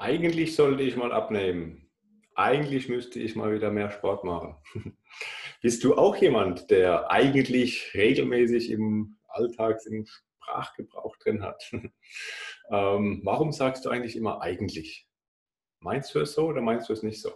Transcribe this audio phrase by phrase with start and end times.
[0.00, 1.86] Eigentlich sollte ich mal abnehmen.
[2.34, 4.56] Eigentlich müsste ich mal wieder mehr Sport machen.
[5.60, 11.70] Bist du auch jemand, der eigentlich regelmäßig im Alltags, im Sprachgebrauch drin hat?
[12.70, 15.06] ähm, warum sagst du eigentlich immer eigentlich?
[15.80, 17.32] Meinst du es so oder meinst du es nicht so?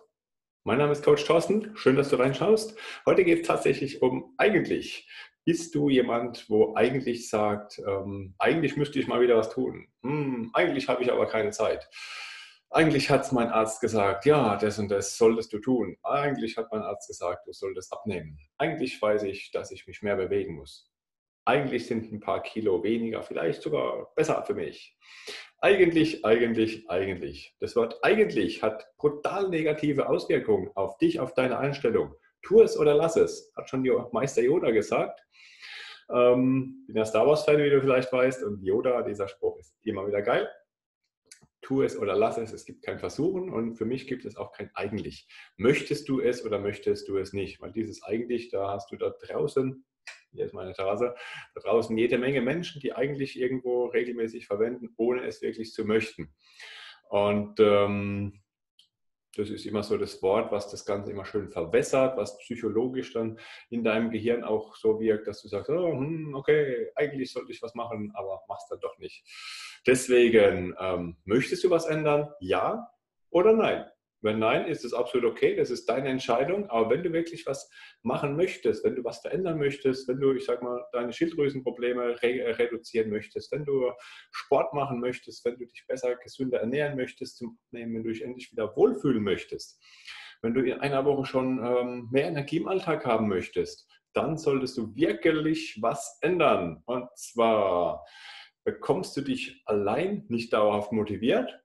[0.63, 1.77] Mein Name ist Coach Thorsten.
[1.77, 2.79] Schön, dass du reinschaust.
[3.05, 5.07] Heute geht es tatsächlich um eigentlich.
[5.45, 9.87] Bist du jemand, wo eigentlich sagt, ähm, eigentlich müsste ich mal wieder was tun?
[10.01, 11.91] Hm, eigentlich habe ich aber keine Zeit.
[12.75, 15.97] Eigentlich hat mein Arzt gesagt, ja, das und das solltest du tun.
[16.03, 18.37] Eigentlich hat mein Arzt gesagt, du solltest abnehmen.
[18.59, 20.93] Eigentlich weiß ich, dass ich mich mehr bewegen muss.
[21.45, 24.99] Eigentlich sind ein paar Kilo weniger vielleicht sogar besser für mich.
[25.61, 27.55] Eigentlich, eigentlich, eigentlich.
[27.61, 32.17] Das Wort eigentlich hat brutal negative Auswirkungen auf dich, auf deine Einstellung.
[32.43, 35.21] Tu es oder lass es, hat schon Meister Yoda gesagt.
[36.11, 40.05] Ähm, bin ja Star Wars-Fan, wie du vielleicht weißt, und Yoda, dieser Spruch ist immer
[40.09, 40.51] wieder geil
[41.65, 44.53] tu es oder lass es, es gibt kein Versuchen und für mich gibt es auch
[44.53, 45.27] kein eigentlich.
[45.57, 47.61] Möchtest du es oder möchtest du es nicht?
[47.61, 49.85] Weil dieses eigentlich, da hast du da draußen,
[50.33, 51.15] hier ist meine Terrasse,
[51.55, 56.35] da draußen jede Menge Menschen, die eigentlich irgendwo regelmäßig verwenden, ohne es wirklich zu möchten.
[57.09, 58.44] Und ähm,
[59.35, 63.39] das ist immer so das Wort, was das Ganze immer schön verwässert, was psychologisch dann
[63.71, 67.63] in deinem Gehirn auch so wirkt, dass du sagst, oh, hm, okay, eigentlich sollte ich
[67.63, 69.25] was machen, aber machst dann doch nicht.
[69.87, 72.33] Deswegen, ähm, möchtest du was ändern?
[72.41, 72.89] Ja
[73.31, 73.85] oder nein?
[74.25, 76.69] Wenn nein, ist es absolut okay, das ist deine Entscheidung.
[76.71, 77.71] Aber wenn du wirklich was
[78.03, 82.41] machen möchtest, wenn du was verändern möchtest, wenn du, ich sag mal, deine Schilddrüsenprobleme re
[82.41, 83.93] äh, reduzieren möchtest, wenn du
[84.33, 88.23] Sport machen möchtest, wenn du dich besser, gesünder ernähren möchtest zum Abnehmen, wenn du dich
[88.23, 89.79] endlich wieder wohlfühlen möchtest,
[90.41, 94.79] wenn du in einer Woche schon ähm, mehr Energie im Alltag haben möchtest, dann solltest
[94.79, 96.83] du wirklich was ändern.
[96.87, 98.07] Und zwar
[98.65, 101.64] bekommst du dich allein nicht dauerhaft motiviert,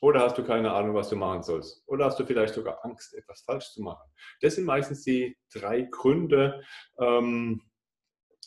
[0.00, 1.82] oder hast du keine Ahnung, was du machen sollst?
[1.86, 4.08] Oder hast du vielleicht sogar Angst, etwas falsch zu machen?
[4.40, 6.62] Das sind meistens die drei Gründe,
[7.00, 7.62] ähm,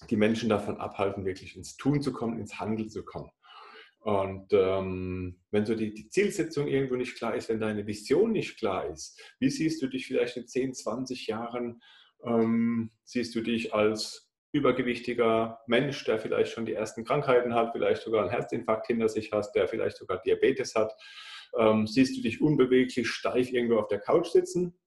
[0.09, 3.31] die Menschen davon abhalten, wirklich ins Tun zu kommen, ins Handeln zu kommen.
[3.99, 8.57] Und ähm, wenn so die, die, Zielsetzung irgendwo nicht klar ist, wenn deine Vision nicht
[8.57, 11.83] klar ist, wie siehst du dich vielleicht in 10, 20 Jahren?
[12.23, 18.01] Ähm, siehst du dich als übergewichtiger Mensch, der vielleicht schon die ersten Krankheiten hat, vielleicht
[18.01, 20.93] sogar einen Herzinfarkt hinter sich hat, der vielleicht sogar Diabetes hat?
[21.57, 24.77] Ähm, siehst du dich unbeweglich steif irgendwo auf der Couch sitzen?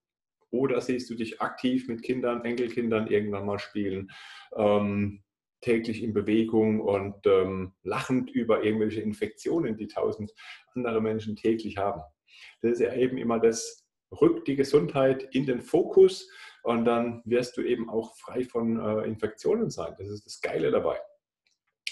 [0.50, 4.10] Oder siehst du dich aktiv mit Kindern, Enkelkindern irgendwann mal spielen,
[4.56, 5.24] ähm,
[5.62, 10.32] täglich in Bewegung und ähm, lachend über irgendwelche Infektionen, die tausend
[10.74, 12.02] andere Menschen täglich haben?
[12.60, 13.83] Das ist ja eben immer das,
[14.20, 16.30] rückt die Gesundheit in den Fokus
[16.62, 19.94] und dann wirst du eben auch frei von äh, Infektionen sein.
[19.98, 20.98] Das ist das Geile dabei.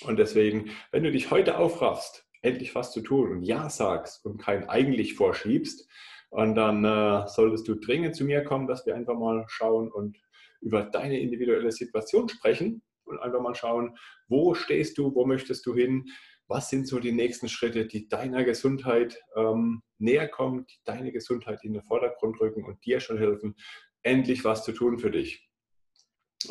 [0.05, 4.39] Und deswegen, wenn du dich heute aufraffst, endlich was zu tun und Ja sagst und
[4.39, 5.89] kein eigentlich vorschiebst.
[6.31, 10.19] Und dann äh, solltest du dringend zu mir kommen, dass wir einfach mal schauen und
[10.61, 13.97] über deine individuelle Situation sprechen und einfach mal schauen,
[14.29, 16.07] wo stehst du, wo möchtest du hin,
[16.53, 21.65] was sind so die nächsten Schritte, die deiner Gesundheit ähm, näher kommen, die deine Gesundheit
[21.65, 23.57] in den Vordergrund rücken und dir schon helfen,
[24.03, 25.49] endlich was zu tun für dich.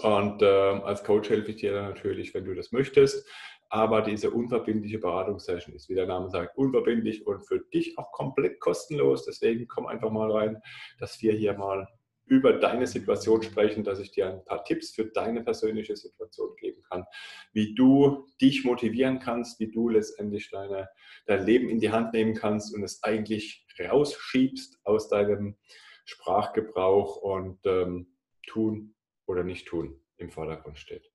[0.01, 3.28] Und äh, als Coach helfe ich dir natürlich, wenn du das möchtest.
[3.69, 8.59] Aber diese unverbindliche Beratungssession ist, wie der Name sagt, unverbindlich und für dich auch komplett
[8.59, 9.25] kostenlos.
[9.25, 10.62] Deswegen komm einfach mal rein,
[11.00, 11.88] dass wir hier mal
[12.25, 16.81] über deine Situation sprechen, dass ich dir ein paar Tipps für deine persönliche Situation geben
[16.91, 17.06] kann,
[17.53, 20.90] wie du dich motivieren kannst, wie du letztendlich deine,
[21.25, 25.57] dein Leben in die Hand nehmen kannst und es eigentlich rausschiebst aus deinem
[26.06, 31.12] Sprachgebrauch und ähm, tun oder nicht tun im Vordergrund steht.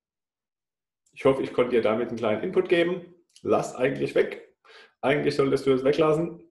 [1.12, 3.14] Ich hoffe, ich konnte dir damit einen kleinen Input geben.
[3.42, 4.54] Lass eigentlich weg.
[5.00, 6.42] Eigentlich solltest du es weglassen.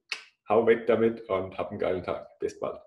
[0.48, 2.38] Hau weg damit und hab einen geilen Tag.
[2.38, 2.85] Bis bald.